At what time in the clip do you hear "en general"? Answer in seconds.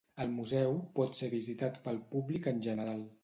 2.53-3.07